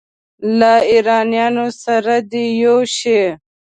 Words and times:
له 0.59 0.73
ایرانیانو 0.91 1.67
سره 1.83 2.13
دې 2.31 2.45
یو 2.63 2.77
شي. 2.97 3.21